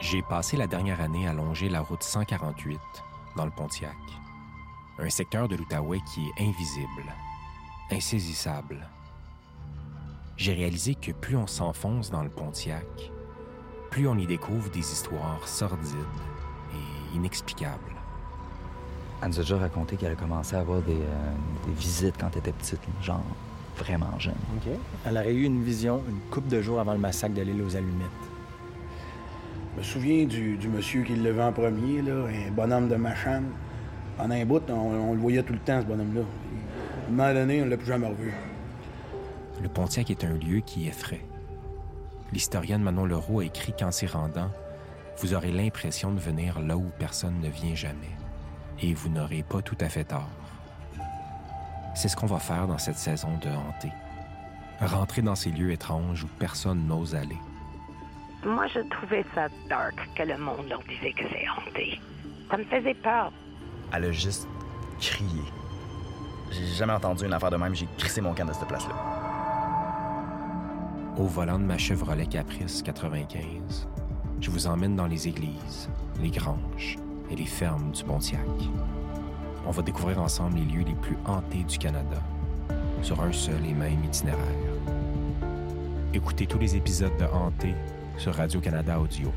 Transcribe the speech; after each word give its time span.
J'ai 0.00 0.22
passé 0.22 0.56
la 0.56 0.68
dernière 0.68 1.00
année 1.00 1.26
à 1.26 1.32
longer 1.32 1.68
la 1.68 1.80
route 1.80 2.04
148 2.04 2.78
dans 3.36 3.44
le 3.44 3.50
Pontiac. 3.50 3.96
Un 5.00 5.10
secteur 5.10 5.48
de 5.48 5.56
l'Outaouais 5.56 6.00
qui 6.14 6.28
est 6.28 6.42
invisible, 6.48 7.02
insaisissable. 7.90 8.88
J'ai 10.36 10.54
réalisé 10.54 10.94
que 10.94 11.10
plus 11.10 11.36
on 11.36 11.48
s'enfonce 11.48 12.10
dans 12.10 12.22
le 12.22 12.30
Pontiac, 12.30 12.86
plus 13.90 14.06
on 14.06 14.16
y 14.16 14.26
découvre 14.26 14.70
des 14.70 14.78
histoires 14.78 15.46
sordides 15.48 15.96
et 16.72 17.16
inexplicables. 17.16 17.96
Elle 19.20 19.28
nous 19.30 19.40
a 19.40 19.42
déjà 19.42 19.58
raconté 19.58 19.96
qu'elle 19.96 20.12
a 20.12 20.16
commencé 20.16 20.54
à 20.54 20.60
avoir 20.60 20.80
des, 20.80 20.92
euh, 20.94 21.32
des 21.66 21.72
visites 21.72 22.14
quand 22.18 22.30
elle 22.34 22.38
était 22.38 22.52
petite, 22.52 22.80
genre 23.02 23.24
vraiment 23.76 24.16
jeune. 24.20 24.34
Elle 25.04 25.16
aurait 25.16 25.34
eu 25.34 25.42
une 25.42 25.64
vision 25.64 26.00
une 26.08 26.20
couple 26.30 26.48
de 26.48 26.62
jours 26.62 26.78
avant 26.78 26.92
le 26.92 27.00
massacre 27.00 27.34
de 27.34 27.42
l'île 27.42 27.62
aux 27.62 27.74
Allumettes. 27.74 28.37
Je 29.78 29.80
me 29.80 29.86
souviens 29.86 30.24
du, 30.24 30.68
monsieur 30.68 31.04
qui 31.04 31.14
le 31.14 31.22
levait 31.22 31.44
en 31.44 31.52
premier, 31.52 32.00
un 32.00 32.50
bonhomme 32.50 32.88
de 32.88 32.96
machan. 32.96 33.44
Pendant 34.16 34.34
un 34.34 34.44
bout, 34.44 34.68
on, 34.68 34.72
on 34.72 35.12
le 35.12 35.20
voyait 35.20 35.44
tout 35.44 35.52
le 35.52 35.60
temps, 35.60 35.80
ce 35.80 35.86
bonhomme-là. 35.86 36.22
À 36.22 37.06
un 37.06 37.10
moment 37.12 37.32
donné, 37.32 37.62
on 37.62 37.64
ne 37.64 37.70
l'a 37.70 37.76
plus 37.76 37.86
jamais 37.86 38.08
revu. 38.08 38.34
Le 39.62 39.68
Pontiac 39.68 40.10
est 40.10 40.24
un 40.24 40.32
lieu 40.32 40.62
qui 40.66 40.88
effraie. 40.88 41.24
L'historienne 42.32 42.82
Manon 42.82 43.04
Leroux 43.04 43.38
a 43.38 43.44
écrit 43.44 43.72
qu'en 43.72 43.92
s'y 43.92 44.08
rendant, 44.08 44.50
vous 45.18 45.32
aurez 45.32 45.52
l'impression 45.52 46.10
de 46.10 46.18
venir 46.18 46.60
là 46.60 46.76
où 46.76 46.90
personne 46.98 47.38
ne 47.40 47.48
vient 47.48 47.76
jamais. 47.76 48.16
Et 48.82 48.94
vous 48.94 49.10
n'aurez 49.10 49.44
pas 49.44 49.62
tout 49.62 49.78
à 49.80 49.88
fait 49.88 50.04
tort. 50.04 50.30
C'est 51.94 52.08
ce 52.08 52.16
qu'on 52.16 52.26
va 52.26 52.40
faire 52.40 52.66
dans 52.66 52.78
cette 52.78 52.98
saison 52.98 53.30
de 53.40 53.48
Hanté. 53.48 53.92
Rentrer 54.80 55.22
dans 55.22 55.36
ces 55.36 55.52
lieux 55.52 55.70
étranges 55.70 56.24
où 56.24 56.28
personne 56.40 56.84
n'ose 56.88 57.14
aller. 57.14 57.38
Moi, 58.44 58.66
je 58.68 58.80
trouvais 58.80 59.24
ça 59.34 59.48
dark 59.68 59.96
que 60.14 60.22
le 60.22 60.38
monde 60.38 60.68
leur 60.68 60.80
disait 60.84 61.12
que 61.12 61.24
c'est 61.30 61.44
hanté. 61.48 62.00
Ça 62.50 62.56
me 62.56 62.64
faisait 62.64 62.94
peur. 62.94 63.32
Elle 63.92 64.04
a 64.04 64.12
juste 64.12 64.46
crié. 65.00 65.42
J'ai 66.50 66.66
jamais 66.66 66.92
entendu 66.92 67.24
une 67.24 67.32
affaire 67.32 67.50
de 67.50 67.56
même. 67.56 67.74
J'ai 67.74 67.88
crissé 67.98 68.20
mon 68.20 68.34
camp 68.34 68.46
de 68.46 68.52
cette 68.52 68.68
place-là. 68.68 68.94
Au 71.16 71.24
volant 71.24 71.58
de 71.58 71.64
ma 71.64 71.76
Chevrolet 71.76 72.26
Caprice 72.26 72.82
95, 72.82 73.88
je 74.40 74.50
vous 74.50 74.66
emmène 74.68 74.94
dans 74.94 75.08
les 75.08 75.26
églises, 75.26 75.90
les 76.20 76.30
granges 76.30 76.96
et 77.30 77.34
les 77.34 77.44
fermes 77.44 77.90
du 77.90 78.04
Pontiac. 78.04 78.40
On 79.66 79.72
va 79.72 79.82
découvrir 79.82 80.22
ensemble 80.22 80.58
les 80.58 80.64
lieux 80.64 80.84
les 80.84 80.94
plus 80.94 81.18
hantés 81.26 81.64
du 81.64 81.76
Canada, 81.76 82.22
sur 83.02 83.20
un 83.20 83.32
seul 83.32 83.66
et 83.66 83.74
même 83.74 84.04
itinéraire. 84.04 84.38
Écoutez 86.14 86.46
tous 86.46 86.58
les 86.58 86.76
épisodes 86.76 87.16
de 87.18 87.24
Hanté 87.24 87.74
sur 88.18 88.34
Radio-Canada 88.34 88.98
Audio. 88.98 89.32